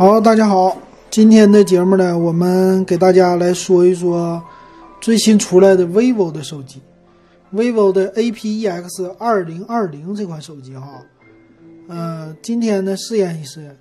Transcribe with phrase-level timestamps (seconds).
[0.00, 0.78] 好，大家好，
[1.10, 4.42] 今天的节目呢，我们给大家来说一说
[4.98, 6.80] 最新出来的 vivo 的手机
[7.52, 11.02] ，vivo 的 A-P-E-X 二零二零这款手机哈，
[11.86, 13.76] 呃，今天呢试验一试，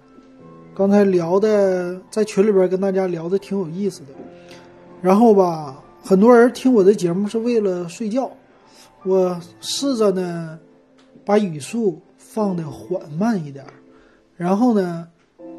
[0.76, 4.08] 刚才聊的在群里边跟大家聊的挺有意思的，
[5.02, 8.30] 然后吧，很多人听我的节目是为了睡觉，
[9.06, 10.60] 我试着呢
[11.24, 13.64] 把语速放的缓慢一点，
[14.36, 15.08] 然后呢。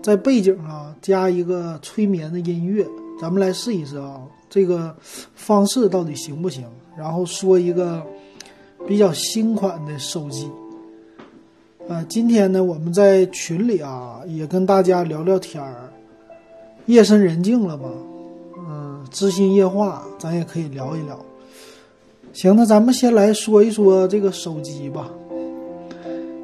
[0.03, 2.87] 在背景啊加一个催眠的音乐，
[3.21, 4.97] 咱们来试一试啊，这个
[5.35, 6.65] 方式到底行不行？
[6.97, 8.03] 然后说一个
[8.87, 10.51] 比较新款的手机。
[11.89, 15.93] 啊，今天呢我们在群里啊也跟大家聊聊天儿，
[16.87, 17.91] 夜深人静了嘛，
[18.57, 21.19] 嗯，知心夜话，咱也可以聊一聊。
[22.33, 25.11] 行，那咱们先来说一说这个手机吧。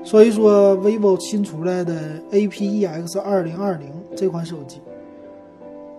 [0.07, 4.81] 说一说 vivo 新出来的 A-P-E-X 二零二零这款手机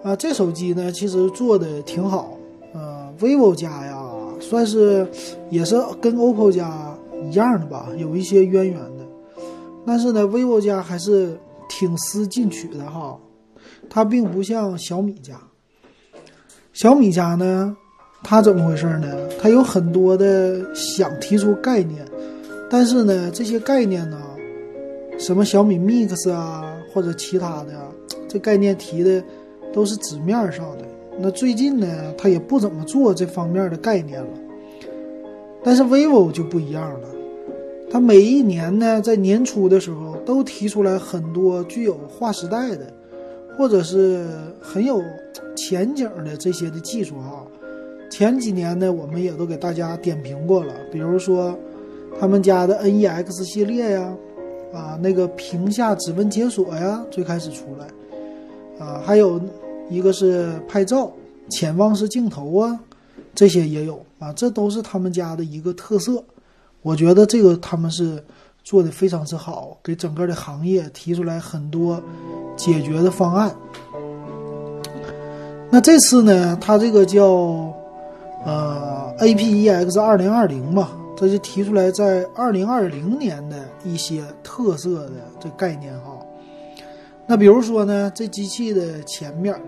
[0.01, 2.37] 啊，这手机呢其实做的挺好，
[2.73, 4.01] 呃，vivo 家呀
[4.39, 5.05] 算是
[5.49, 6.97] 也是跟 OPPO 家
[7.29, 9.05] 一样的吧，有一些渊源的，
[9.85, 13.19] 但是呢，vivo 家还是挺思进取的哈，
[13.89, 15.37] 它并不像小米家，
[16.71, 17.75] 小米家呢，
[18.23, 19.27] 它怎么回事呢？
[19.37, 22.05] 它有很多的想提出概念。
[22.69, 24.21] 但是呢，这些概念呢，
[25.17, 27.71] 什么小米 Mix 啊，或者其他的，
[28.27, 29.23] 这概念提的
[29.71, 30.83] 都是纸面上的。
[31.17, 34.27] 那最近呢，他也不怎么做这方面的概念了。
[35.63, 37.07] 但是 vivo 就不一样了，
[37.89, 42.93] 它每一年呢，在年初的时候都提出来很多具有划时代的，
[43.57, 44.27] 或者是
[44.59, 45.01] 很有
[45.55, 47.47] 前景的这些的技术啊。
[48.09, 51.57] 前几年呢，我们也都给大家点评过了，比如说。
[52.19, 54.11] 他们家的 NEX 系列呀，
[54.73, 59.39] 啊，那个屏下指纹解锁呀，最开始出来，啊，还有
[59.89, 61.11] 一个是拍照
[61.49, 62.79] 潜望式镜头啊，
[63.35, 66.23] 这些也有啊，这都是他们家的一个特色。
[66.81, 68.23] 我觉得这个他们是
[68.63, 72.01] 做的非常之好，给整个的行业提出来很多
[72.55, 73.55] 解决的方案。
[75.69, 77.25] 那这次呢，它这个叫
[78.43, 80.89] 呃 APEX 二零二零嘛。
[81.17, 86.15] 这就提出来，在二零二零年的一些特色的这概念哈。
[87.25, 89.59] 那比如说呢，这机器的前面，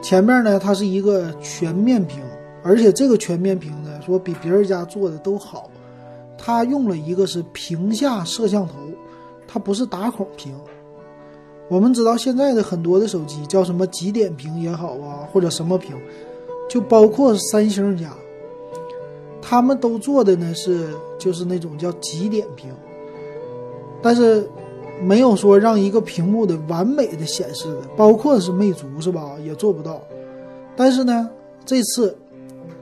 [0.00, 2.22] 前面呢它是一个全面屏，
[2.62, 5.70] 而且这个全面屏呢说比别人家做的都好，
[6.38, 8.74] 它用了一个是屏下摄像头，
[9.46, 10.58] 它不是打孔屏。
[11.68, 15.94] 我们知道现在的很多的手机叫什么极点屏也好啊，或者什么屏，
[16.70, 18.10] 就包括三星家。
[19.46, 20.88] 他们都做的呢是
[21.18, 22.72] 就是那种叫极点屏，
[24.02, 24.48] 但是
[25.02, 30.00] 没有说让一个屏幕的完美的显示的，包括是魅族是吧，也做不到。
[30.74, 31.28] 但是呢，
[31.66, 32.16] 这次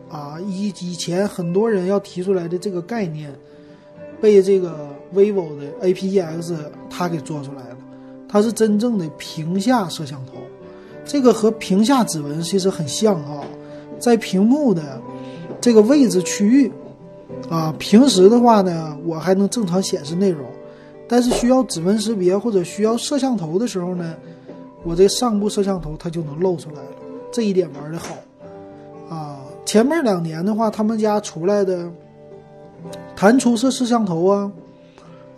[0.09, 3.35] 啊以以前很多人要提出来的这个概念，
[4.21, 6.55] 被这个 vivo 的 A-P-E-X
[6.89, 7.77] 它给做出来了，
[8.29, 10.35] 它是真正的屏下摄像头，
[11.05, 13.45] 这个和屏下指纹其实很像啊，
[13.99, 15.03] 在屏幕的。
[15.63, 16.73] 这个位置区域，
[17.49, 20.45] 啊，平时的话呢，我还能正常显示内容，
[21.07, 24.17] 但是需要指纹识别或者需要摄像头的时候呢，
[24.83, 26.97] 我这上部摄像头它就能露出来了，
[27.31, 28.17] 这一点玩的好，
[29.09, 31.89] 啊，前面两年的话，他们家出来的
[33.15, 34.51] 弹出式摄像头啊，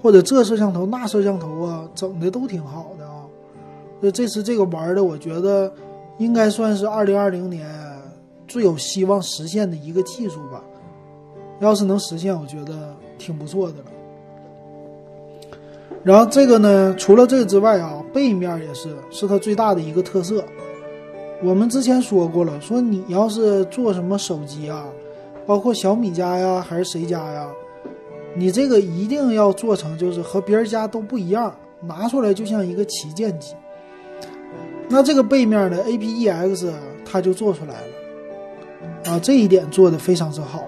[0.01, 3.29] 或者这摄像头那摄像头啊，整的都挺好的啊，
[4.01, 5.71] 那这次这个玩的，我觉得
[6.17, 7.84] 应该算是二零二零年。
[8.47, 10.63] 最有希望实现的一个技术吧，
[11.61, 13.85] 要是能实现，我觉得挺不错的了。
[16.03, 20.45] 然后这个呢，除了这个之外啊，背面也是是它最大的一个特色。
[21.43, 24.87] 我们之前说过了，说你要是做什么手机啊，
[25.47, 27.49] 包括小米家呀，还是谁家呀，
[28.35, 33.55] 你这个一定要做成就是和别人家都不一样，拿出来就像一个旗舰机。
[34.89, 36.71] 那这个背面的 A-P-E-X
[37.05, 37.94] 它就做出来了。
[39.05, 40.65] 啊，这一点做的非常之好。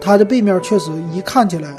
[0.00, 1.76] 它的背面确实一看起来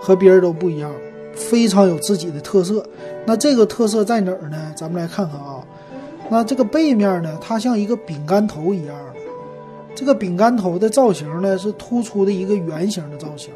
[0.00, 0.90] 和别人都不一样，
[1.34, 2.84] 非常有自己的特色。
[3.26, 4.72] 那这个特色在哪儿呢？
[4.74, 5.62] 咱们来看看啊。
[6.30, 9.20] 那这个背面呢，它像一个饼干头一样的。
[9.94, 13.52] 这个饼干头的造型呢，是突出的一个圆形的造型，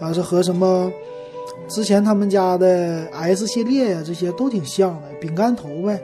[0.00, 0.92] 啊，是和什么
[1.68, 5.98] 之前他们家的 S 系列呀这些都挺像的饼干头呗。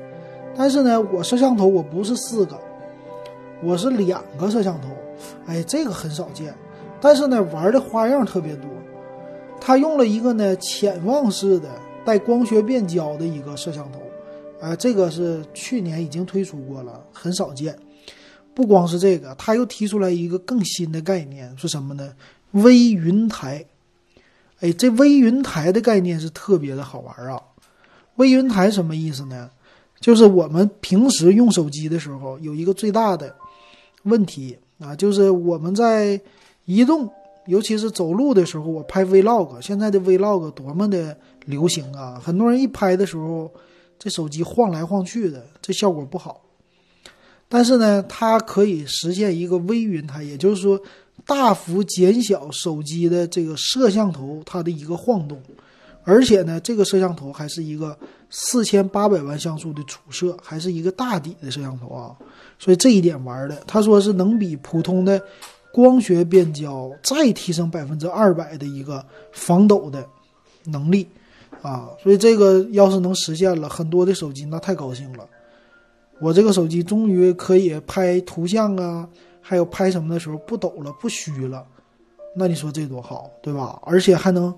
[0.56, 2.56] 但是呢，我摄像头我不是四个。
[3.62, 4.88] 我是两个摄像头，
[5.46, 6.54] 哎，这个很少见，
[7.00, 8.68] 但是呢，玩的花样特别多。
[9.60, 11.68] 他用了一个呢潜望式的
[12.04, 14.00] 带光学变焦的一个摄像头，
[14.60, 17.76] 啊，这个是去年已经推出过了，很少见。
[18.54, 22.12] 不光是这个，他又提出来一个更新的概念，是什么呢？
[22.52, 23.64] 微云台。
[24.60, 27.38] 哎，这微云台的概念是特别的好玩啊！
[28.16, 29.50] 微云台什么意思呢？
[30.00, 33.34] 就是我们平时用手机的时候，有一个最大的
[34.06, 36.20] 问题啊，就是我们在
[36.64, 37.08] 移动，
[37.46, 42.20] 尤其是走路的时候，我拍 Vlog，现在的 Vlog 多么的流行啊！
[42.22, 43.52] 很多人一拍的时候，
[43.98, 46.40] 这手机晃来晃去的，这效果不好。
[47.48, 50.80] 但是呢，它可以实现一个微云台，也就是说，
[51.24, 55.40] 大幅减小手机的这个摄像头它的一个晃动，
[56.06, 57.98] 而且呢，这个摄像头还是一个
[58.30, 62.14] 四千八百万像素的主摄，还是一个大底的摄像头啊，
[62.60, 65.20] 所以这一点玩的，他说是能比普通的
[65.72, 70.06] 光学变焦再提升百分之二百的一个防抖的
[70.64, 71.08] 能力
[71.60, 75.26] 啊，所以这个要是能实现了，很多的手机那太高兴了。
[76.20, 79.06] 我这个手机终于可以拍图像啊，
[79.40, 81.66] 还有拍什么的时候不抖了、不虚了，
[82.36, 83.78] 那你说这多好，对吧？
[83.82, 84.54] 而且还能，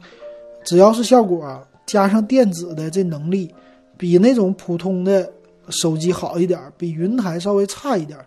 [0.69, 3.53] 只要是效果加上电子的这能力，
[3.97, 5.33] 比那种普通的
[5.71, 8.19] 手机好一点，比云台稍微差一点，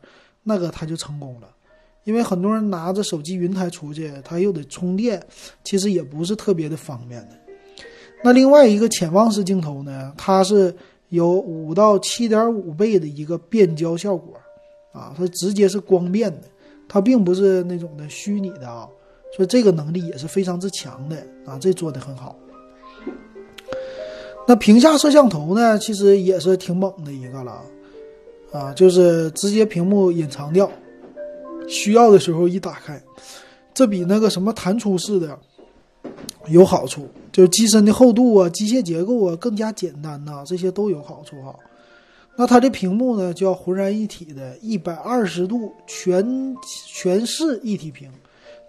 [0.42, 1.48] 那个它就成功了。
[2.04, 5.22] 因为很多人拿着手机云台出去，他又得充电，
[5.64, 7.38] 其实也不是特别的方便的。
[8.24, 10.76] 那另外一个潜望式镜头呢，它是。
[11.12, 14.34] 有五到七点五倍的一个变焦效果，
[14.94, 16.44] 啊，它直接是光变的，
[16.88, 18.88] 它并不是那种的虚拟的啊，
[19.36, 22.36] 所以这个能力也是非常之强的啊，这做的很好。
[24.48, 27.62] 那屏下摄像头呢，其实也是挺猛的一个了，
[28.52, 30.70] 啊，就是直接屏幕隐藏掉，
[31.68, 33.02] 需要的时候一打开，
[33.74, 35.38] 这比那个什么弹出式的
[36.48, 37.08] 有好处。
[37.32, 41.56] 就是机身的厚度啊，机械结构啊更加简单呐，这些都有好处哈。
[42.36, 46.54] 那它的屏幕呢，叫浑然一体的一百二十度全
[46.90, 48.10] 全视一体屏，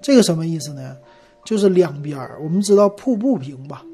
[0.03, 0.97] 这个什么意思呢？
[1.45, 3.85] 就是两边儿，我们知道瀑布屏吧？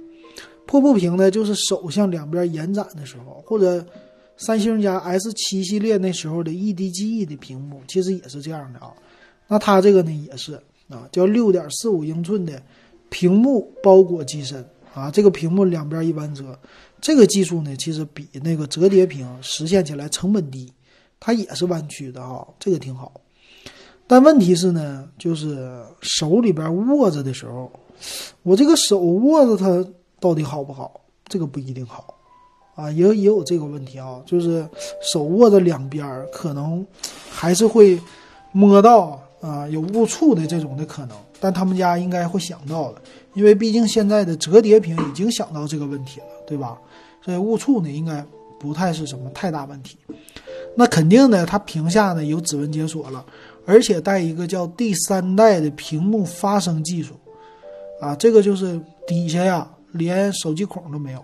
[0.67, 3.85] 瀑布屏呢，就是手向两边延展的时候，或者
[4.37, 8.93] 三星家 S 七系列那时候的 EDGE 的屏幕，其实也是这样的啊。
[9.47, 10.55] 那它这个呢，也是
[10.89, 12.61] 啊，叫六点四五英寸的。
[13.11, 14.63] 屏幕包裹机身
[14.93, 16.59] 啊，这个屏幕两边一弯折，
[17.01, 20.71] 这个技术呢，其实比那个折叠屏实现起来成本低，
[21.19, 23.19] 它也是弯曲的啊，这个挺好。
[24.09, 25.71] 但问题是呢，就是
[26.01, 27.71] 手里边握着的时候，
[28.43, 29.89] 我这个手握着它
[30.19, 31.01] 到底好不好？
[31.27, 32.15] 这个不一定好
[32.75, 34.67] 啊，也也有这个问题啊，就是
[35.03, 36.85] 手握着两边可能
[37.31, 38.01] 还是会
[38.51, 41.15] 摸到啊有误触的这种的可能。
[41.39, 43.03] 但他们家应该会想到的，
[43.35, 46.79] 因为毕竟现在的折叠屏已经想到这个问题了，对吧？
[47.23, 48.25] 所以误触呢，应该
[48.59, 49.99] 不太是什么太大问题。
[50.75, 53.25] 那肯定呢，它屏下呢有指纹解锁了，
[53.69, 57.13] 而且带一个叫第三代的屏幕发声技术，
[58.01, 61.23] 啊，这个就是底下呀连手机孔都没有，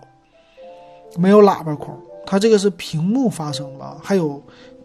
[1.17, 4.39] 没有喇叭孔，它这个是屏幕发声了，还有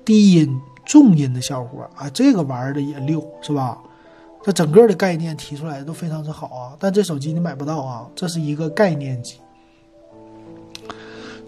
[0.06, 3.78] 低音、重音的效果啊，这个玩的也溜，是吧？
[4.42, 9.34] 它整个的概念提出来的都非常之好啊，但这手机你买不到啊，这是一个概念机。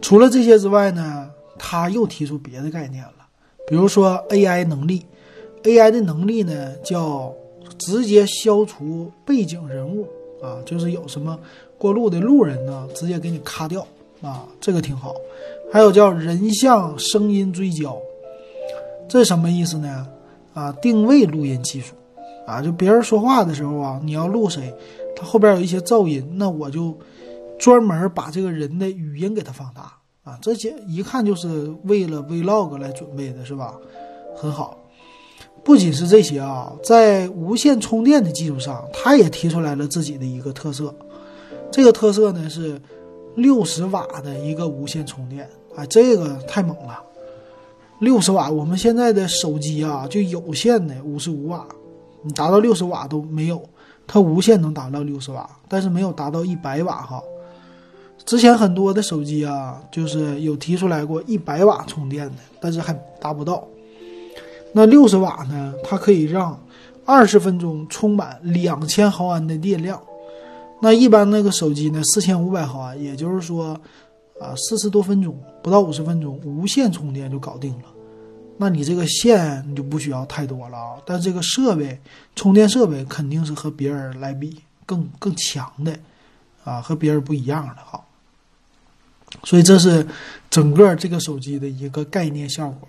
[0.02, 3.26] 除了这些之外呢，他又提出别的概念了，
[3.66, 5.06] 比如说 AI 能力
[5.64, 7.32] ，AI 的能力呢叫
[7.78, 10.06] 直接消除背景人物
[10.42, 11.38] 啊，就是有什么
[11.78, 13.86] 过路的路人呢，直接给你咔掉
[14.20, 15.14] 啊，这个挺好。
[15.72, 17.96] 还有叫人像声音追焦，
[19.08, 20.06] 这什么意思呢？
[20.52, 21.94] 啊，定位录音技术。
[22.44, 24.74] 啊，就别人说话的时候啊，你要录谁，
[25.14, 26.92] 他后边有一些噪音，那我就
[27.56, 29.92] 专门把这个人的语音给他放大
[30.24, 33.78] 啊，这些一看就是为了 vlog 来准备的，是吧？
[34.36, 34.76] 很好。
[35.64, 40.94] 不仅是这些啊，在无线充电的基础上，他也提出来了自己的一个特色。
[41.70, 42.80] 这个特色呢是
[43.36, 47.00] 六十瓦的一个无线充电啊，这个太猛了。
[48.00, 51.64] 六十瓦，我们现在的手机啊，就有线的五十五瓦。
[52.22, 53.62] 你达到六十瓦都没有，
[54.06, 57.22] 它无线能达到六十瓦，但是没有达到一百瓦哈。
[58.24, 63.64] 之前很多的手机啊，就是有提出来过一百瓦充电的，但是还达不到。
[64.72, 65.74] 那六十瓦呢？
[65.84, 66.58] 它可以让
[67.04, 70.00] 二十分钟充满两千毫安的电量。
[70.80, 73.78] 那一般那个手机呢，四千五百毫安，也就是说，
[74.40, 77.84] 啊，四十多分钟，不到五十分钟，无线充电就搞定了。
[78.56, 82.00] 那你这个线你就不需要太多了啊，但这个设备
[82.34, 85.94] 充电设备肯定是和别人来比更更强的，
[86.64, 88.00] 啊，和别人不一样的哈。
[89.44, 90.06] 所以这是
[90.50, 92.88] 整个这个手机的一个概念效果。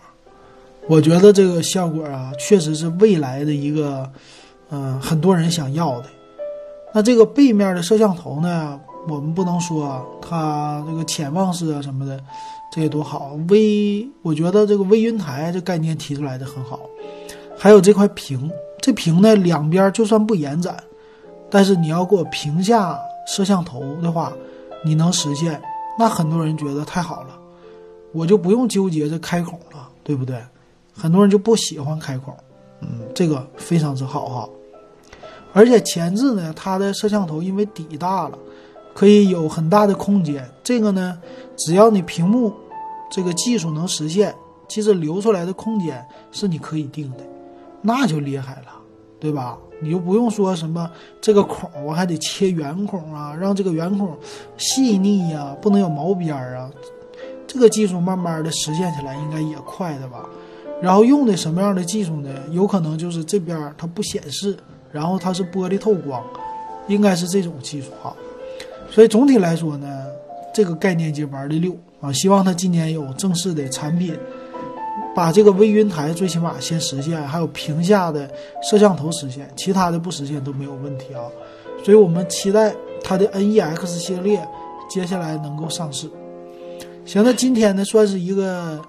[0.87, 4.09] 我觉得这个效果啊，确实是未来的一个，
[4.69, 6.09] 嗯，很多人想要的。
[6.93, 12.19] 那这个背面的摄像头呢，我们不能说它这个潜望式啊什么的，
[12.71, 13.31] 这些多好。
[13.49, 16.79] 微，我觉得这个微云台这概念提出来的很好。
[17.57, 20.75] 还有这块屏，这屏呢两边就算不延展，
[21.49, 24.33] 但是你要给我屏下摄像头的话，
[24.83, 25.59] 你能实现，
[25.97, 27.39] 那很多人觉得太好了，
[28.11, 30.35] 我就不用纠结这开孔了，对不对？
[30.95, 32.35] 很多人就不喜欢开孔，
[32.81, 34.49] 嗯，这个非常之好哈。
[35.51, 38.37] 而且前置呢，它的摄像头因为底大了，
[38.93, 40.49] 可以有很大的空间。
[40.63, 41.19] 这个呢，
[41.57, 42.51] 只要你屏幕
[43.11, 44.33] 这个技术能实现，
[44.67, 47.23] 其实留出来的空间是你可以定的，
[47.81, 48.73] 那就厉害了，
[49.19, 49.57] 对吧？
[49.79, 54.17] 你就不用说什么这个孔我还得切圆孔啊，让这个圆孔
[54.57, 56.71] 细腻呀，不能有毛边儿啊。
[57.45, 60.27] 这个技术慢慢的实现起来应该也快的吧。
[60.83, 62.29] 然后用的什么样的技术呢？
[62.51, 64.53] 有可能就是这边它不显示，
[64.91, 66.21] 然后它是玻璃透光，
[66.89, 68.13] 应该是这种技术哈。
[68.91, 69.87] 所以总体来说呢，
[70.53, 72.11] 这个概念机玩的溜啊。
[72.11, 74.13] 希望它今年有正式的产品，
[75.15, 78.29] 把这个微云台最起码先实现，还有屏下的
[78.61, 81.21] 摄像头实现，其他的不实现都没有问题啊。
[81.81, 84.45] 所以我们期待它的 NEX 系列
[84.89, 86.09] 接下来能够上市。
[87.05, 88.81] 行，那今天呢算是一个。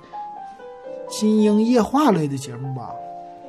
[1.16, 2.90] 金鹰夜话类的节目吧，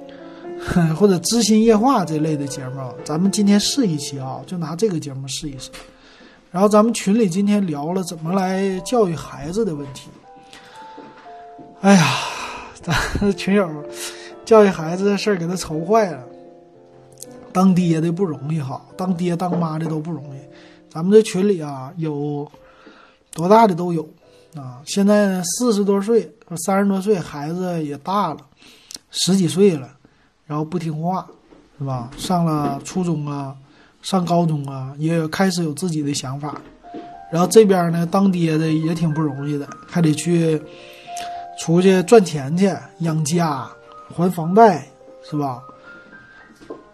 [0.95, 5.71] 或者知心夜话这类的节目，咱们今天试一期啊，就拿这个节目试一试。
[6.51, 10.09] 然后咱们群里今天聊了怎么来教育孩子的问题。
[11.81, 12.05] 哎呀，
[12.81, 12.95] 咱
[13.35, 13.67] 群友
[14.45, 16.23] 教育孩子的事儿给他愁坏了。
[17.51, 20.39] 当爹的不容易哈，当爹当妈的都不容易。
[20.89, 22.49] 咱们这群里啊，有
[23.33, 24.07] 多大的都有。
[24.55, 26.33] 啊，现在呢，四十多岁、
[26.65, 28.37] 三十多岁，孩子也大了，
[29.11, 29.89] 十几岁了，
[30.45, 31.27] 然后不听话，
[31.77, 32.09] 是吧？
[32.17, 33.53] 上了初中啊，
[34.01, 36.61] 上高中啊，也开始有自己的想法。
[37.29, 40.61] 然后这边呢，当爹的也挺不容易的，还得去
[41.59, 43.67] 出去赚钱去养家、
[44.15, 44.87] 还房贷，
[45.29, 45.61] 是吧？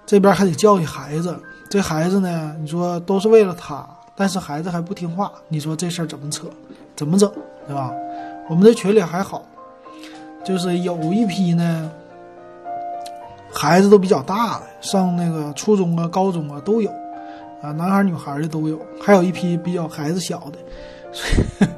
[0.08, 1.40] 这边还得教育孩子，
[1.70, 6.48] 这孩子呢，你说都是为了他，但是孩子还不听话，你说这事儿怎么扯？
[6.96, 7.32] 怎么整？
[7.72, 7.90] 对吧？
[8.50, 9.46] 我们的群里还好，
[10.44, 11.90] 就是有一批呢，
[13.50, 16.92] 孩子都比较大的，上那个初中啊、高中啊都有，
[17.62, 20.60] 啊，男孩女孩的都有，还有一批比较孩子小的，
[21.14, 21.70] 所以，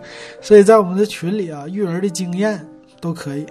[0.41, 2.59] 所以在我们的群里啊，育儿的经验
[2.99, 3.45] 都可以。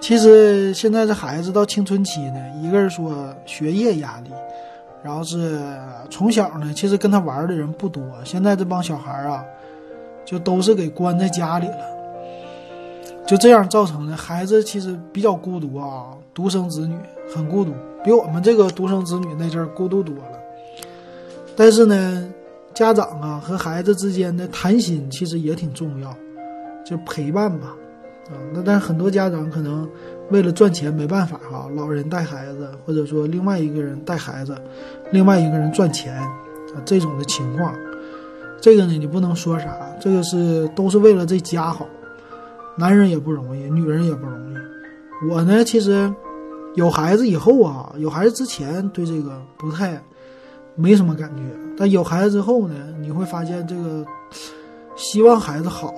[0.00, 4.32] 其实现在这孩子到青春期呢，一个是说学业压力，
[5.00, 5.60] 然后是
[6.10, 8.02] 从小呢，其实跟他玩的人不多。
[8.24, 9.44] 现在这帮小孩啊。
[10.26, 11.86] 就都是给关在家里了，
[13.26, 16.96] 就这样造成的孩子其实比较孤独啊，独生子女
[17.32, 17.72] 很孤独，
[18.04, 20.38] 比我们这个独生子女那阵儿孤独多了。
[21.56, 22.28] 但是呢，
[22.74, 26.14] 家长啊和孩子之间的谈心其实也挺重要，
[26.84, 27.68] 就陪伴吧，
[28.28, 29.88] 啊，那但是很多家长可能
[30.30, 34.56] 为了赚钱没办法哈，老人带孩子，或者说另外一个人带孩子，
[35.12, 37.72] 另外一个人赚钱啊这种的情况。
[38.60, 41.86] 这个呢，你不能说啥，这个是都是为了这家好，
[42.76, 44.56] 男人也不容易，女人也不容易。
[45.30, 46.12] 我呢，其实
[46.74, 50.02] 有孩子以后啊，有孩子之前对这个不太
[50.74, 51.42] 没什么感觉，
[51.76, 54.04] 但有孩子之后呢，你会发现这个
[54.96, 55.94] 希望孩子好，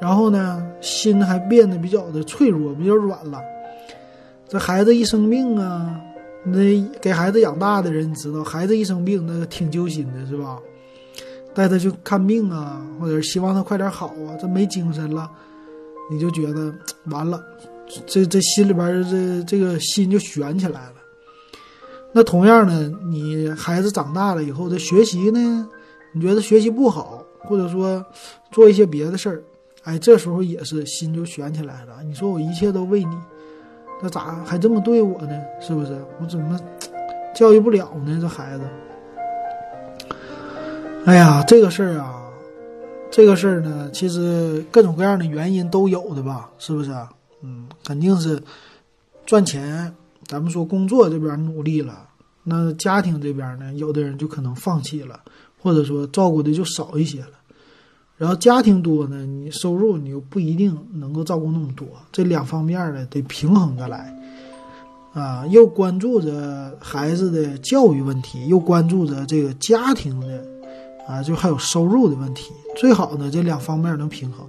[0.00, 3.40] 然后呢，心还变得比较的脆弱，比较软了。
[4.48, 5.98] 这孩子一生病啊，
[6.44, 10.58] 那给孩子养大的人知道，孩子一生病那挺揪心的，是吧？
[11.54, 15.30] 带他去看病啊，或者希望他快点好啊，这没精神了，
[16.10, 16.72] 你就觉得
[17.06, 17.42] 完了，
[18.06, 20.94] 这这心里边这这个心就悬起来了。
[22.12, 25.68] 那同样呢，你孩子长大了以后的学习呢，
[26.12, 28.04] 你觉得学习不好，或者说
[28.50, 29.42] 做一些别的事儿，
[29.84, 32.02] 哎，这时候也是心就悬起来了。
[32.04, 33.16] 你说我一切都为你，
[34.02, 35.38] 那咋还这么对我呢？
[35.60, 35.98] 是不是？
[36.20, 36.58] 我怎么
[37.34, 38.18] 教育不了呢？
[38.20, 38.64] 这孩子。
[41.04, 42.30] 哎呀，这个事儿啊，
[43.10, 46.92] 这个事儿呢，其实各种各样的原因都有的吧，是不是？
[47.42, 48.40] 嗯，肯定是
[49.26, 49.92] 赚钱。
[50.28, 52.08] 咱们说工作这边努力了，
[52.44, 55.18] 那家庭这边呢，有的人就可能放弃了，
[55.60, 57.32] 或者说照顾的就少一些了。
[58.16, 64.16] 然后家庭多呢，你收入你又不一定能够照顾那么多，这两方面呢得平衡着来。
[65.12, 70.51] 啊，又关注着孩子的教育问题，又关注着这个家庭的。
[71.06, 74.46] 啊，就还有收入的问题，最好呢这两方面能平衡。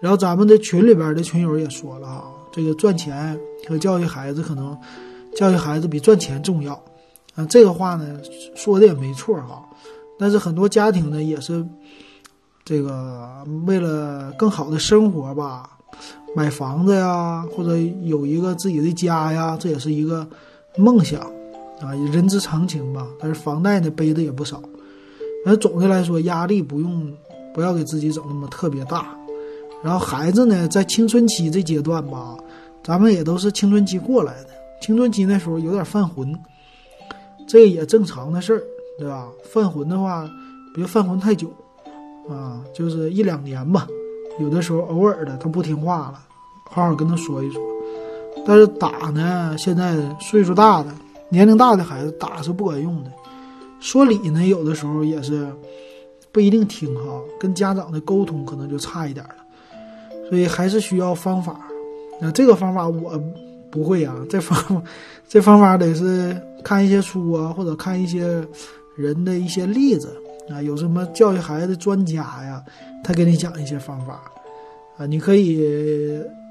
[0.00, 3.38] 然后咱们的群里边的群友也说了啊，这个赚钱
[3.68, 4.76] 和教育孩子可能
[5.36, 6.74] 教育孩子比赚钱重要
[7.36, 8.18] 啊，这个话呢
[8.56, 9.64] 说的也没错哈。
[10.18, 11.64] 但是很多家庭呢也是
[12.64, 15.70] 这个为了更好的生活吧，
[16.34, 20.26] 买房子呀，或者有一个自己的家呀，这也是一个
[20.76, 21.20] 梦想
[21.80, 23.06] 啊，人之常情吧。
[23.20, 24.60] 但是房贷呢背的也不少。
[25.44, 27.12] 那总的来说，压力不用
[27.52, 29.16] 不要给自己整那么特别大。
[29.82, 32.36] 然后孩子呢，在青春期这阶段吧，
[32.84, 34.50] 咱们也都是青春期过来的。
[34.80, 36.32] 青春期那时候有点犯浑，
[37.48, 38.62] 这也正常的事儿，
[38.98, 39.28] 对吧？
[39.44, 40.30] 犯浑的话，
[40.72, 41.52] 别犯浑太久，
[42.28, 43.88] 啊，就是一两年吧。
[44.38, 46.20] 有的时候偶尔的他不听话了，
[46.70, 47.60] 好好跟他说一说。
[48.46, 50.92] 但是打呢，现在岁数大的、
[51.28, 53.10] 年龄大的孩子打是不管用的。
[53.82, 55.44] 说理呢，有的时候也是
[56.30, 59.34] 不一定听哈，跟家长的沟通可能就差一点了。
[60.30, 61.60] 所以还是需要方法，
[62.20, 63.20] 那这个方法我
[63.72, 64.14] 不会啊。
[64.30, 64.82] 这方
[65.28, 68.46] 这方法得是看一些书啊，或者看一些
[68.96, 70.16] 人的一些例子
[70.48, 70.62] 啊。
[70.62, 72.62] 有什么教育孩子的专家呀，
[73.02, 74.22] 他给你讲一些方法
[74.96, 75.04] 啊。
[75.06, 75.58] 你可以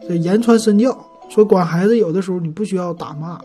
[0.06, 0.96] 这言传身教，
[1.30, 3.40] 说管孩子有的时候你不需要打骂，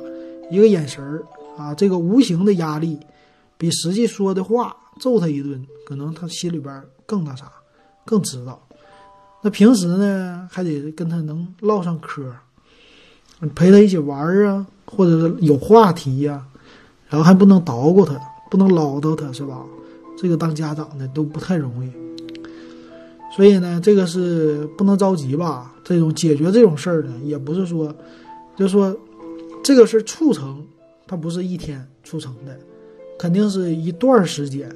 [0.51, 1.23] 一个眼神儿
[1.57, 2.99] 啊，这个无形的压力
[3.59, 7.51] 比实际说的话揍他一顿，可能他心里边更那啥，
[8.05, 8.61] 更知道。
[9.43, 12.33] 那平时呢，还得跟他能唠上嗑，
[13.55, 16.45] 陪他一起玩啊，或者是有话题呀，
[17.09, 18.19] 然后还不能捣鼓他，
[18.51, 19.63] 不能唠叨他，是吧？
[20.19, 21.93] 这个当家长的都不太容易，
[23.37, 25.71] 所以呢，这个是不能着急吧？
[25.85, 27.95] 这种解决这种事儿呢，也不是说，
[28.57, 28.97] 就说
[29.63, 30.67] 这个事促成，
[31.07, 32.59] 它不是一天促成的，
[33.19, 34.71] 肯定是一段时间，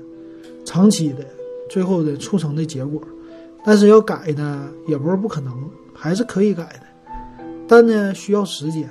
[0.65, 1.25] 长期的，
[1.69, 3.01] 最后的促成的结果。
[3.65, 5.53] 但是要改呢，也不是不可能，
[5.95, 7.15] 还是可以改的，
[7.69, 8.89] 但呢需要时间。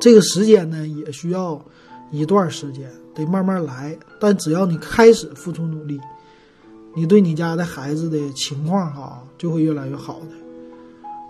[0.00, 1.62] 这个时间呢也需要
[2.10, 3.96] 一段时间，得慢慢来。
[4.18, 6.00] 但只要你开始付出努力，
[6.94, 10.28] 你对你家的孩子的情况哈就会越来越好的。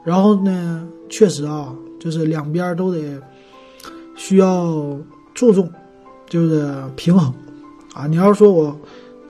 [0.04, 3.20] 然后呢，确实啊，就是两边都得
[4.14, 4.96] 需要
[5.34, 5.68] 注重，
[6.28, 7.32] 就是平衡
[7.94, 8.06] 啊。
[8.06, 8.78] 你要说我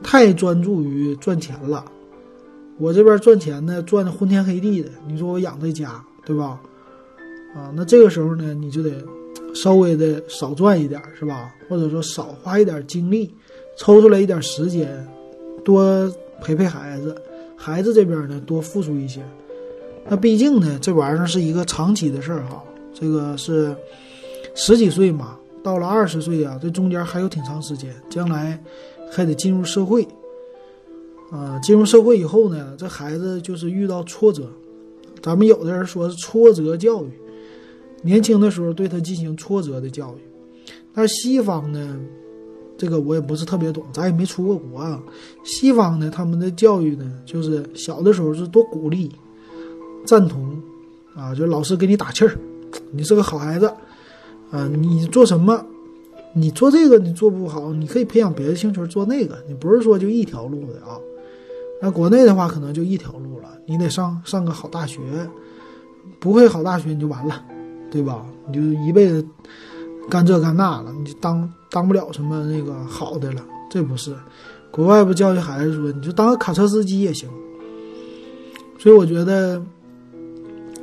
[0.03, 1.85] 太专注于赚钱了。
[2.79, 4.91] 我这边赚钱呢，赚的昏天黑地的。
[5.07, 6.61] 你说我养这家，对吧？
[7.55, 8.93] 啊，那这个时候呢，你就得
[9.55, 11.55] 稍微的少赚一点，是吧？
[11.71, 13.33] 或者说少花一点精力，
[13.79, 15.09] 抽出来一点时间，
[15.65, 17.17] 多陪陪孩子。
[17.57, 19.23] 孩子这边呢，多付出一些。
[20.07, 22.63] 那毕竟呢，这玩意儿是一个长期的事儿哈。
[22.93, 23.75] 这个是
[24.55, 28.63] 十几岁嘛，到了二十岁啊，这中间还有挺长时间，将来
[29.11, 30.07] 还得进入社会。
[31.29, 34.49] 啊，进入社会以后呢，这孩子就是遇到挫折。
[35.21, 37.11] 咱们有的人说是挫折教育，
[38.03, 40.73] 年轻的时候对他进行挫折的教育。
[40.95, 41.99] 但西方呢，
[42.79, 45.03] 这个我也不是特别懂，咱也没出过国啊。
[45.43, 49.11] 西方呢，他们的教育呢，就是小的时候是多鼓励、
[50.05, 50.63] 赞同，
[51.13, 52.39] 啊，就老师给你打气儿，
[52.93, 53.69] 你是个好孩子，
[54.51, 55.65] 啊，你做什么？
[56.35, 60.99] 你做这个你做不好，你可以培养别的兴趣做那个，你不是说就一条路的啊。
[61.81, 65.01] 那国内的话，可能就一条路了，你得上上个好大学，
[66.21, 67.43] 不会好大学你就完了，
[67.91, 68.27] 对吧？
[68.49, 69.27] 你就一辈子
[70.11, 73.43] 干这干那了，你就当当不了什么那个好的了。
[73.71, 74.15] 这不是，
[74.71, 77.29] 国外不教育孩子说，你就当个卡车司机也行。
[78.79, 79.63] 所以我觉得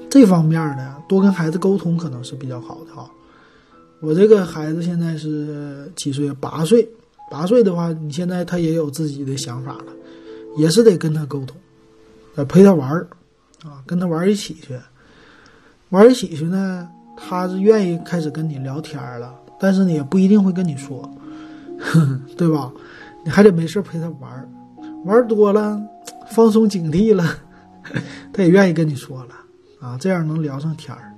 [0.10, 3.08] 这方面呢，多跟孩子沟通可能是比较好的哈。
[4.04, 6.30] 我这个孩子现在是几岁？
[6.34, 6.88] 八岁。
[7.32, 9.86] 八岁的话，你现在他也有自己的想法了。
[10.56, 11.58] 也是得跟他沟通，
[12.36, 13.08] 呃，陪他玩儿，
[13.64, 14.78] 啊，跟他玩一起去，
[15.90, 16.88] 玩一起去呢，
[17.18, 21.10] 他是愿意开始跟你聊天了，但是呢，也不一定会跟你说，
[22.38, 22.72] 对吧？
[23.26, 24.48] 你还得没事陪他玩儿，
[25.06, 25.82] 玩多了，
[26.30, 27.26] 放松警惕了，
[28.32, 29.36] 他也愿意跟你说了，
[29.80, 31.13] 啊，这样能聊上天儿。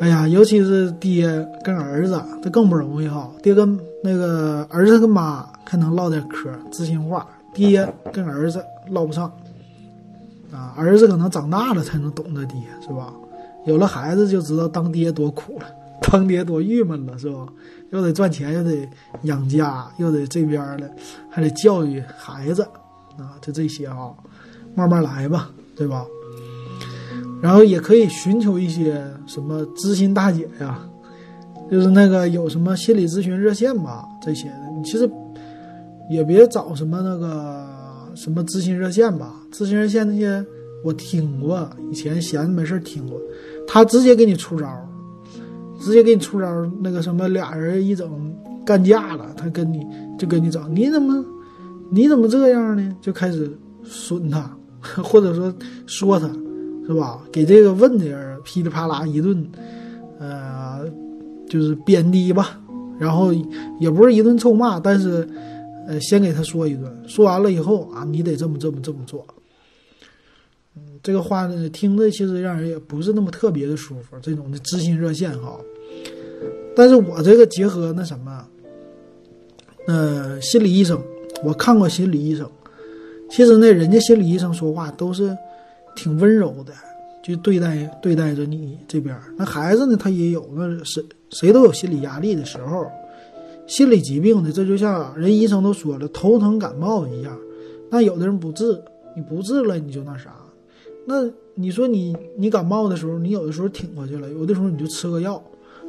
[0.00, 1.26] 哎呀，尤其是爹
[1.62, 3.30] 跟儿子，这更不容易哈。
[3.42, 7.26] 爹跟那个儿子跟妈还能唠点嗑，知心话。
[7.54, 9.30] 爹跟儿子唠不上，
[10.50, 13.12] 啊，儿子可能长大了才能懂得爹，是吧？
[13.66, 15.66] 有了孩子就知道当爹多苦了，
[16.10, 17.46] 当爹多郁闷了，是吧？
[17.90, 18.88] 又得赚钱，又得
[19.22, 20.90] 养家，又得这边的，
[21.30, 22.62] 还得教育孩子，
[23.18, 24.10] 啊，就这些啊，
[24.74, 26.06] 慢慢来吧，对吧？
[27.42, 30.78] 然后也可以寻求一些什么知心大姐呀，
[31.70, 35.10] 就是那个有什么心理咨询热线吧，这些的，你其实。
[36.10, 37.64] 也别找什么那个
[38.14, 40.44] 什么咨询热线吧，咨询热线那些
[40.84, 43.18] 我听过，以前闲着没事听过，
[43.66, 44.68] 他直接给你出招，
[45.80, 48.34] 直接给你出招，那个什么俩人一整
[48.66, 49.86] 干架了，他跟你
[50.18, 51.24] 就跟你整，你怎么
[51.88, 52.96] 你怎么这样呢？
[53.00, 53.50] 就开始
[53.82, 54.54] 损他，
[55.02, 55.54] 或者说
[55.86, 56.28] 说他，
[56.86, 57.22] 是吧？
[57.32, 59.46] 给这个问的人噼里啪啦一顿，
[60.18, 60.84] 呃，
[61.48, 62.58] 就是贬低吧。
[62.98, 63.32] 然后
[63.80, 65.28] 也不是一顿臭骂，但是，
[65.88, 69.26] 呃，先给他说一顿，说完了以后啊，你得这么这么这么做。
[71.02, 74.16] 这个话呢，听着其实让人也不是那么特别的舒服。
[74.22, 75.58] 这种的知心热线哈，
[76.76, 78.46] 但是我这个结合那什么，
[79.88, 81.02] 呃，心理医生，
[81.42, 82.48] 我看过心理医生，
[83.28, 85.36] 其实呢，人家心理医生说话都是
[85.94, 86.72] 挺温柔的，
[87.22, 89.16] 就对待对待着你这边。
[89.36, 91.04] 那孩子呢，他也有那是。
[91.34, 92.86] 谁都有心理压力的时候，
[93.66, 97.34] 心理疾病的，这就像人医生都说了，头疼感冒一样。
[97.88, 98.78] 那有的人不治，
[99.16, 100.30] 你不治了你就那啥。
[101.06, 105.42] 那你说你你感冒的时候，你有的时候挺过去了，有的时候你就吃个药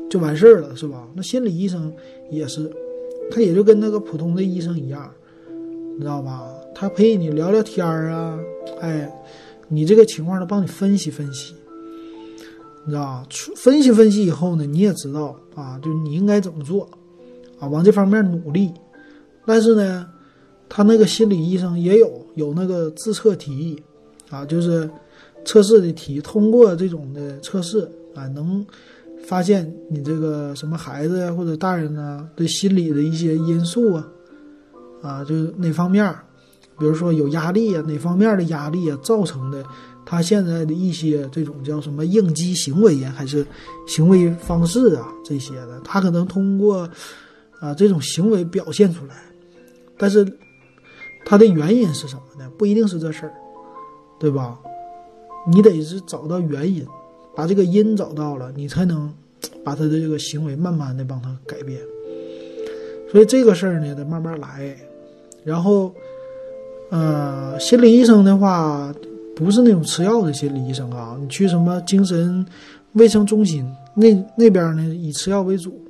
[0.09, 1.05] 就完事儿了，是吧？
[1.13, 1.91] 那心理医生
[2.31, 2.71] 也是，
[3.29, 5.11] 他也就跟那个普通的医生一样，
[5.95, 6.49] 你知道吧？
[6.73, 8.39] 他陪你聊聊天儿啊，
[8.79, 9.11] 哎，
[9.73, 11.53] 你这个情况他帮你分析分析。
[12.85, 13.27] 你知道吧？
[13.55, 16.89] 分析分析以后呢，你也知道啊，就你应该怎么做，
[17.57, 18.71] 啊，往这方面努力。
[19.45, 20.05] 但是呢，
[20.67, 23.81] 他那个心理医生也有有那个自测题，
[24.29, 24.89] 啊，就是
[25.45, 28.65] 测试的题，通过这种的测试啊，能
[29.25, 34.11] 发现你这个什么孩子呀或者大人呢的心理的一些因素啊，
[35.01, 36.13] 啊，就是哪方面，
[36.79, 39.63] 比如说有压力啊，哪方面的压力啊造成的。
[40.05, 43.45] 他现在的一些这种叫什么应激行为呀，还是
[43.87, 46.87] 行为方式啊，这些的，他可能通过
[47.61, 49.15] 啊这种行为表现出来，
[49.97, 50.27] 但是
[51.25, 52.51] 他的原因是什么呢？
[52.57, 53.33] 不一定是这事儿，
[54.19, 54.59] 对吧？
[55.47, 56.85] 你得是找到原因，
[57.33, 59.11] 把这个因找到了，你才能
[59.63, 61.79] 把他的这个行为慢慢的帮他改变。
[63.09, 64.77] 所以这个事儿呢，得慢慢来。
[65.45, 65.95] 然后，
[66.93, 68.93] 呃，心理医生的话。
[69.35, 72.45] 不是那种吃药的心理医生啊，你去什么精神
[72.91, 75.83] 卫生中心，那那边呢以吃药为主，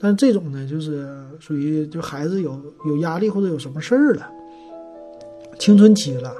[0.00, 1.08] 但这种呢就是
[1.38, 4.28] 属于就孩子有有压力或者有什么事儿了，
[5.56, 6.34] 青春期了，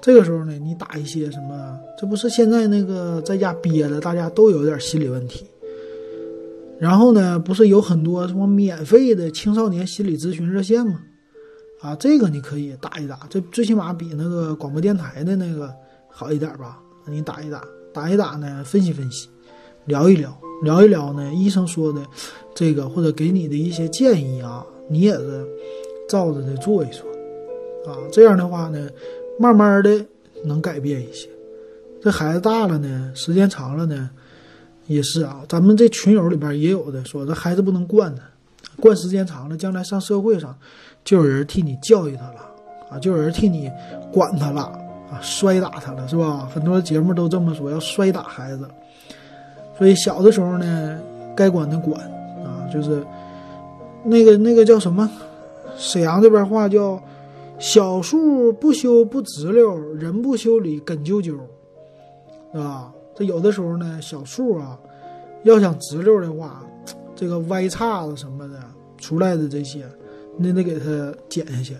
[0.00, 5.44] 这个时候呢你打一些什么，这不是现在那个在家憋的，大家都有点心理问题，
[6.78, 11.00] 然后呢不是有很多什么免费的青少年心理咨询热线吗？
[11.82, 15.74] 啊，这个你可以打一打，这最起码比那个广播电台的那个
[16.08, 16.78] 好一点吧？
[17.06, 19.28] 你打一打，打一打呢，分析分析，
[19.86, 22.00] 聊一聊，聊一聊呢，医生说的
[22.54, 25.44] 这个或者给你的一些建议啊，你也是
[26.08, 27.10] 照着的做一做
[27.92, 27.98] 啊。
[28.12, 28.88] 这样的话呢，
[29.40, 30.06] 慢慢的
[30.44, 31.28] 能改变一些。
[32.00, 34.08] 这孩子大了呢，时间长了呢，
[34.86, 35.44] 也是啊。
[35.48, 38.22] 咱们这群友里边也有的说，这孩子不能惯他，
[38.80, 40.56] 惯时间长了，将来上社会上。
[41.04, 42.40] 就有人替你教育他了，
[42.90, 43.70] 啊，就有人替你
[44.12, 44.62] 管他了，
[45.10, 46.48] 啊，摔打他了，是吧？
[46.54, 48.68] 很多节目都这么说，要摔打孩子。
[49.76, 51.00] 所以小的时候呢，
[51.36, 52.00] 该管的管，
[52.44, 53.04] 啊，就是
[54.04, 55.10] 那个那个叫什么？
[55.76, 57.02] 沈阳这边话叫
[57.58, 61.36] “小树不修不直溜，人不修理根啾啾”，
[62.56, 62.92] 啊？
[63.14, 64.78] 这有的时候呢，小树啊，
[65.42, 66.62] 要想直溜的话，
[67.22, 68.60] 这个歪叉子什么的
[68.98, 69.86] 出来的这些。
[70.38, 71.76] 你得给他剪下去，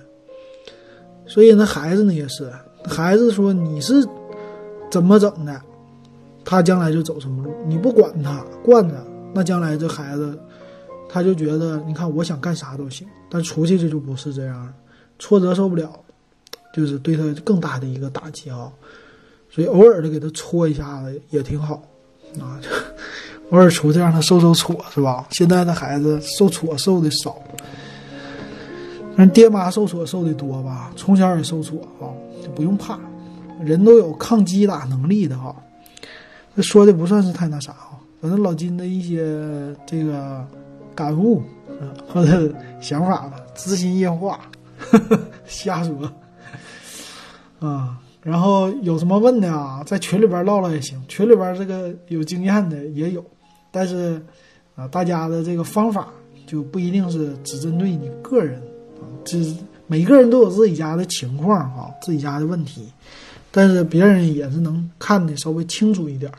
[1.26, 2.52] 所以那孩子呢也是，
[2.84, 4.06] 孩子说你是
[4.90, 5.58] 怎么整的，
[6.44, 7.50] 他将来就走什么路。
[7.66, 8.94] 你不管他惯他，
[9.32, 10.38] 那将来这孩子
[11.08, 14.74] 他就觉得，你看我想干啥都行，但出去这就不是这样了，
[15.18, 15.98] 挫折受不了，
[16.74, 18.70] 就是对他更大的一个打击啊。
[19.48, 21.82] 所以偶尔的给他戳一下子也挺好
[22.38, 22.60] 啊，
[23.52, 25.26] 偶尔出去让他受受挫是吧？
[25.30, 27.36] 现在的孩子受挫受的少。
[29.14, 30.90] 那爹妈受挫受的多吧？
[30.96, 32.08] 从小也受挫啊，
[32.42, 32.98] 就不用怕，
[33.60, 35.54] 人都有抗击打能力的哈。
[36.56, 39.22] 这说的不算是太那啥啊，反正老金的一些
[39.86, 40.42] 这个
[40.94, 41.42] 感悟
[42.08, 44.40] 或者想法吧，知心夜话，
[45.44, 46.10] 瞎说
[47.60, 47.98] 啊。
[48.22, 53.22] 然后有什么问的啊，在群里边唠唠也行，群里边这个有经验的也有，
[53.72, 54.22] 但是
[54.76, 56.12] 啊，大家的这个方法
[56.46, 58.60] 就不一定是只针对你个人。
[59.00, 59.38] 啊这
[59.88, 62.86] 每个人都有自己家的情况哈，自己家的问题，
[63.50, 66.32] 但是别人也是能看的稍微清楚一点。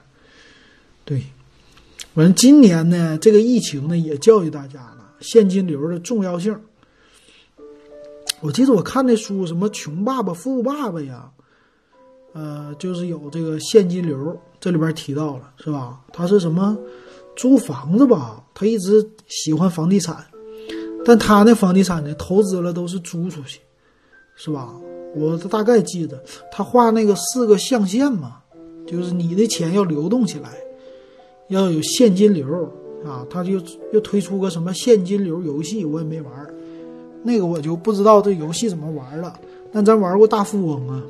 [1.06, 1.22] 对，
[2.16, 6.58] 反正今年呢，这个疫情呢也教育大家了现金流的重要性。
[8.40, 11.30] 我记得我看那书，什么穷爸爸富爸爸呀，
[12.34, 16.02] 呃，就是有这个现金流，这里边提到了是吧？
[16.12, 16.78] 他是什么
[17.36, 18.44] 租房子吧？
[18.54, 20.24] 他一直喜欢房地产，
[21.04, 23.60] 但他那房地产呢，投资了都是租出去，
[24.36, 24.74] 是吧？
[25.16, 28.38] 我大概记得他画那个四个象限嘛，
[28.88, 30.50] 就是你的钱要流动起来，
[31.50, 32.46] 要有现金流
[33.06, 33.26] 啊。
[33.30, 36.32] 他就又推出个什么现金流游戏，我也没玩。
[37.24, 39.40] 那个我就不知道这游戏怎么玩了，
[39.72, 41.04] 但咱玩过大富翁啊，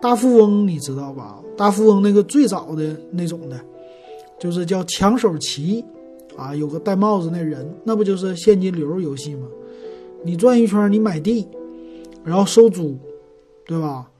[0.00, 1.38] 大富翁你知道吧？
[1.56, 3.60] 大富翁那个最早的那种的，
[4.38, 5.84] 就是叫抢手棋，
[6.36, 9.46] 啊，有个戴帽子那人，那不就是现金流游戏吗？
[10.24, 11.46] 你转一圈，你买地，
[12.24, 12.98] 然后收租，
[13.66, 14.10] 对吧？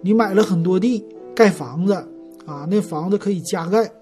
[0.00, 1.92] 你买了很多地，盖房子，
[2.44, 3.92] 啊，那房子可以加盖，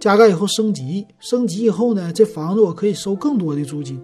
[0.00, 4.00] 加盖以后升级，升级以后呢，这房子我可以收更多的租金。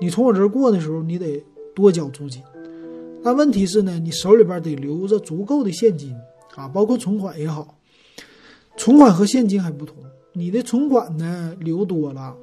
[0.00, 1.42] 你从我这过的时候，你得。
[1.76, 2.42] 多交租金，
[3.22, 6.16] 但问题是呢，你手里边得留着足够的现金
[6.54, 7.76] 啊，包括存款也好，
[8.78, 9.94] 存款和现金还不同。
[10.38, 12.36] 你的存款呢留多了，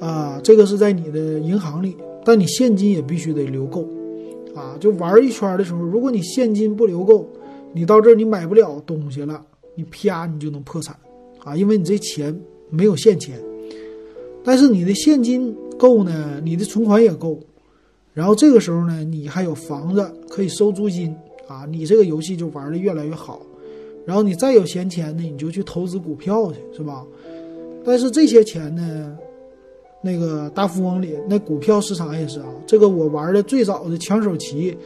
[0.00, 3.86] 啊，这个是在你的银行里，但你现金也必须得留够，
[4.54, 7.28] 啊，就玩一圈的时候，如果你现金不留够，
[7.74, 10.96] 你到这儿你买不了东西了，你啪你就能破产
[11.44, 12.34] 啊，因为你这钱
[12.70, 13.38] 没有现钱，
[14.42, 17.38] 但是你的现金够呢，你的存款也够。
[18.14, 21.14] 然后这个时候呢，你还有房子可以收租金
[21.46, 23.42] 啊，你这个游戏就玩的越来越好。
[24.04, 27.04] 然后你再有闲钱呢，你就去投资股票去，是吧？
[27.84, 29.16] 但是这些钱呢，
[30.02, 32.46] 那个大富翁里那股票市场也是啊。
[32.66, 34.76] 这个我玩的最早的抢手棋，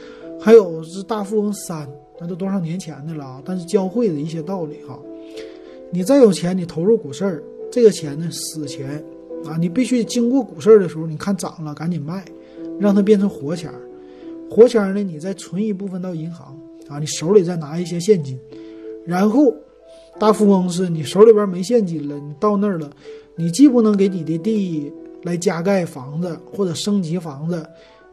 [0.40, 1.88] 还有是大富翁三，
[2.20, 3.42] 那都多少年前的了啊。
[3.44, 4.98] 但是教会的一些道理哈，
[5.90, 9.02] 你再有钱，你投入股市，这个钱呢死钱
[9.44, 12.24] 啊，你必须经过股市的时候，你看涨了赶紧卖。
[12.78, 13.80] 让它变成活钱儿，
[14.50, 16.54] 活钱儿呢，你再存一部分到银行
[16.88, 18.38] 啊，你手里再拿一些现金，
[19.06, 19.54] 然后
[20.18, 22.90] 大富翁是你手里边没现金了，你到那儿了，
[23.36, 24.92] 你既不能给你的地
[25.22, 27.66] 来加盖房子或者升级房子，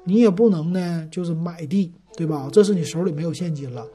[0.04, 2.48] 你也不能呢就是买地，对吧？
[2.52, 3.86] 这是你手里没有现金了，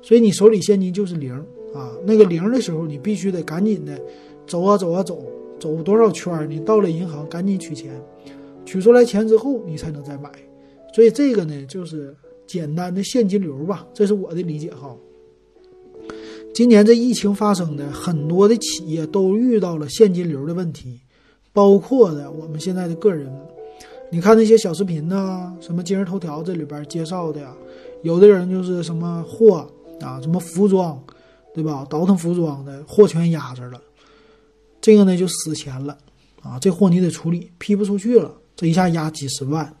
[0.00, 1.34] 所以你手里现金就是零
[1.74, 1.92] 啊。
[2.04, 4.00] 那个零的时候，你必须得赶紧的
[4.46, 5.24] 走啊走啊走，
[5.58, 7.90] 走多少圈你到了银行赶紧取钱。
[8.66, 10.30] 取出来钱之后，你才能再买，
[10.94, 14.96] 所以这个呢，就是简单的现金流吧，这是我的理解哈。
[16.54, 21.00] 今年这疫情发生的很多的企业都遇到了现金流的问题，
[21.52, 23.28] 包括的我们现在的个人，
[24.08, 27.52] 你看那些小视频呢，什么今日头条这里边介绍的呀，
[28.04, 29.68] 有的人就是什么货
[30.00, 30.96] 啊，什么服装，
[31.52, 31.84] 对吧？
[31.90, 33.80] 倒腾服装的货全压着了，
[34.80, 35.98] 这个呢就死钱了
[36.40, 38.30] 啊，这货你得处理，批不出去了。
[38.54, 39.74] 这一下压几十万，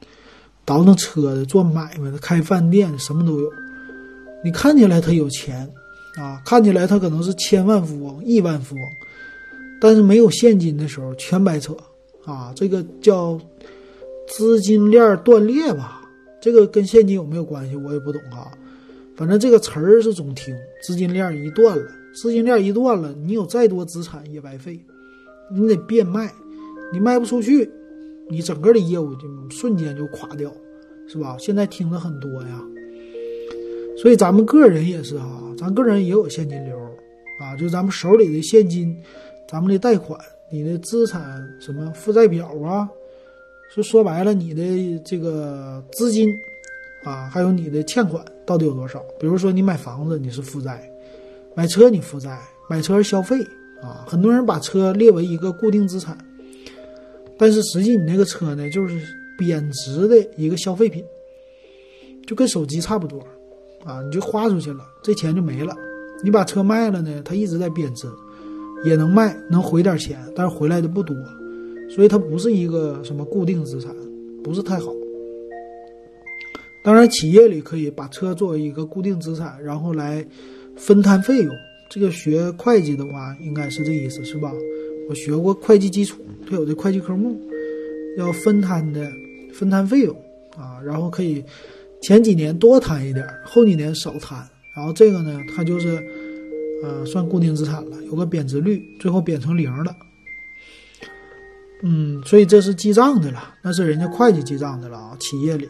[0.64, 3.48] 倒腾车的、做买卖的、开饭店的什么都有。
[4.42, 5.70] 你看起来他有钱
[6.16, 8.82] 啊，看起来他可能是千万富翁、亿万富翁，
[9.80, 11.76] 但是没有现金的时候全白扯
[12.24, 12.52] 啊。
[12.54, 13.40] 这个叫
[14.28, 16.02] 资金链断裂吧？
[16.40, 17.76] 这个跟现金有没有关系？
[17.76, 18.52] 我也不懂啊。
[19.16, 24.78] 反正这个词儿是总听，资金链一断了，资金链一断了，你有再多资产也白费，
[25.52, 26.32] 你得变卖，
[26.92, 27.70] 你卖不出去。
[28.26, 30.50] 你整个的业务就瞬间就垮掉，
[31.06, 31.36] 是吧？
[31.38, 32.58] 现在听的很多呀，
[33.98, 36.78] 所以咱们个人也是啊，咱个人也有现金流
[37.40, 38.96] 啊，就咱们手里的现金，
[39.48, 40.18] 咱们的贷款，
[40.50, 42.88] 你的资产什么负债表啊，
[43.72, 46.28] 说说白了，你的这个资金
[47.04, 49.04] 啊，还有你的欠款到底有多少？
[49.18, 50.88] 比如说你买房子你是负债，
[51.54, 53.36] 买车你负债，买车是消费
[53.82, 56.16] 啊，很多人把车列为一个固定资产。
[57.36, 59.00] 但是实际你那个车呢，就是
[59.36, 61.04] 贬值的一个消费品，
[62.26, 63.26] 就跟手机差不多，
[63.84, 65.76] 啊，你就花出去了，这钱就没了。
[66.22, 68.06] 你把车卖了呢，它一直在贬值，
[68.84, 71.14] 也能卖，能回点钱，但是回来的不多，
[71.90, 73.94] 所以它不是一个什么固定资产，
[74.42, 74.92] 不是太好。
[76.82, 80.26] 当然，企业里可以把车作为一个固定资产，然后来
[80.76, 81.54] 分摊费用。
[81.90, 84.52] 这个学会计的话，应该是这意思，是吧？
[85.08, 87.40] 我学过会计基础，它有的会计科目
[88.18, 89.06] 要分摊的，
[89.52, 90.14] 分摊费用
[90.56, 91.44] 啊，然后可以
[92.04, 95.98] 前几年多摊一点，后几年少摊，然后这个呢，它就是
[96.82, 99.96] 呃算固定资产了，有个贬值率，最后贬成零了。
[101.82, 105.66] 嗯，所以这是记账的了，那是人家会计记账的了啊，企业里。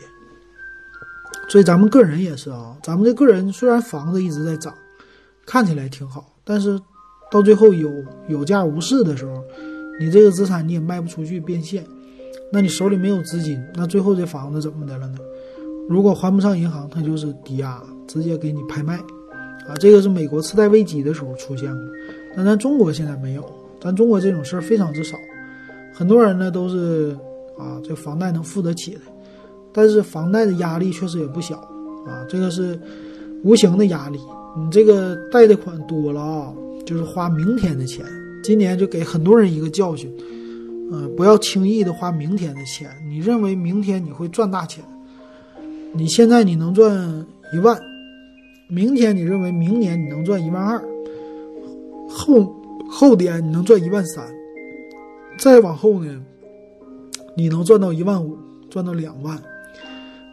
[1.48, 4.74] 所以咱们个人也是啊，咱们这个人虽然房子一直在涨，
[5.46, 6.80] 看起来挺好，但是。
[7.30, 7.90] 到最后有
[8.28, 9.42] 有价无市的时候，
[9.98, 11.84] 你这个资产你也卖不出去变现，
[12.52, 15.18] 那你手里没有资金，那最后这房子怎么的了呢？
[15.88, 18.96] 如果还不上银行，它就是抵押，直接给你拍卖，
[19.68, 21.82] 啊，这个是美国次贷危机的时候出现的，
[22.34, 23.44] 但咱中国现在没有，
[23.80, 25.16] 咱中国这种事儿非常之少，
[25.92, 27.16] 很多人呢都是
[27.58, 29.00] 啊，这房贷能付得起的，
[29.72, 31.56] 但是房贷的压力确实也不小
[32.06, 32.78] 啊，这个是
[33.42, 34.18] 无形的压力，
[34.56, 36.54] 你这个贷的款多了啊，
[36.86, 38.06] 就是花明天的钱，
[38.42, 40.10] 今年就给很多人一个教训，
[40.90, 44.82] 嗯，不要轻易的花明天的钱，你认为明天你会赚大钱。
[45.96, 46.92] 你现在你能赚
[47.52, 47.80] 一万，
[48.68, 50.82] 明天你认为明年你能赚一万二，
[52.08, 52.52] 后
[52.88, 54.26] 后年你能赚一万三，
[55.38, 56.20] 再往后呢，
[57.36, 58.36] 你能赚到一万五，
[58.68, 59.40] 赚到两万。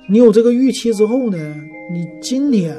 [0.09, 1.37] 你有这个预期之后呢，
[1.93, 2.75] 你今天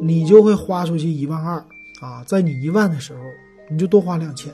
[0.00, 1.62] 你就会花出去一万二
[2.00, 3.20] 啊，在你一万的时候，
[3.70, 4.50] 你就多花两千，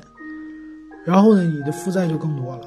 [1.04, 2.62] 然后呢，你的负债就更多了。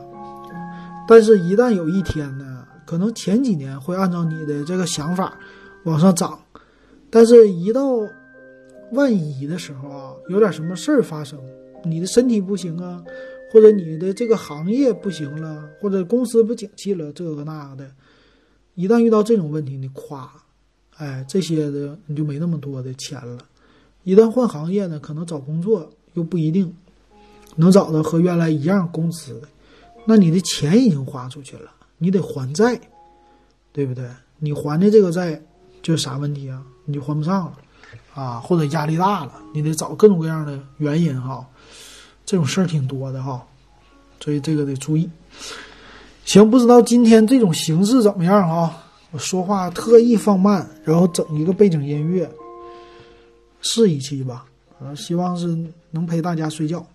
[1.06, 2.53] 但是，一旦有一天呢？
[2.86, 5.38] 可能前几年会按照你的这个想法
[5.86, 6.40] 往上涨，
[7.10, 7.88] 但是一到
[8.92, 11.40] 万一的时候啊，有点什么事儿发生，
[11.84, 13.04] 你的身体不行啊，
[13.52, 17.92] 或者你的这个行业不行了，或者公司不景气了，这个那个的，
[18.76, 20.28] 一旦遇到这种问题，你咵，
[20.98, 23.38] 哎，这些的你就没那么多的钱了。
[24.04, 26.76] 一旦换行业呢，可能找工作又不一定
[27.56, 29.48] 能找到和原来一样工资的，
[30.06, 31.72] 那你的钱已经花出去了。
[32.04, 32.78] 你得还债，
[33.72, 34.06] 对不对？
[34.40, 35.42] 你还的这个债
[35.82, 36.62] 就啥问题啊？
[36.84, 37.58] 你就还不上了
[38.14, 41.48] 啊，或者压力大了，你得找各种各样的原因哈。
[42.26, 43.42] 这种事儿挺多的哈，
[44.20, 45.10] 所以这个得注意。
[46.26, 48.84] 行，不知道今天这种形式怎么样哈？
[49.12, 52.30] 我说话特意放慢，然后整一个背景音乐，
[53.62, 54.46] 试一期吧。
[54.82, 55.58] 啊，希望是
[55.92, 56.86] 能陪大家睡觉，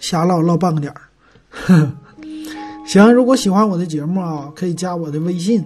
[0.00, 1.92] 瞎唠唠半个点儿。
[2.86, 5.64] 行，如果喜欢我的节目啊，可以加我的微信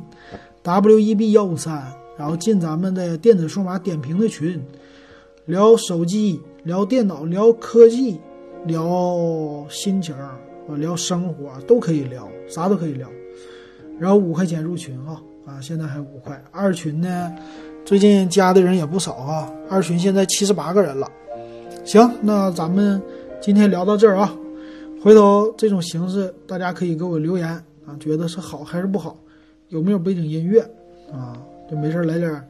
[0.62, 1.84] ，w e b 幺五三，
[2.16, 4.58] 然后进咱们的电子数码点评的群，
[5.44, 8.18] 聊手机，聊电脑，聊科技，
[8.64, 10.16] 聊心情，
[10.76, 13.06] 聊生活都可以聊，啥都可以聊。
[13.98, 16.42] 然后五块钱入群啊啊，现在还五块。
[16.50, 17.30] 二群呢，
[17.84, 21.06] 最近加的人也不少啊，二群现在七十八个人了。
[21.84, 23.00] 行，那咱们
[23.42, 24.34] 今天聊到这儿啊。
[25.02, 27.48] 回头这种形式，大家可以给我留言
[27.86, 29.16] 啊，觉得是好还是不好？
[29.68, 30.60] 有没有背景音乐
[31.10, 31.36] 啊？
[31.70, 32.48] 就没事来点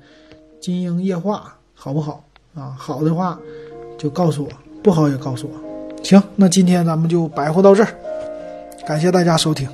[0.61, 2.75] 金鹰夜话，好不好啊？
[2.77, 3.39] 好的话
[3.97, 4.51] 就告诉我，
[4.83, 6.03] 不好也告诉我。
[6.03, 7.95] 行，那今天咱们就白话到这儿，
[8.87, 9.69] 感谢大家收听。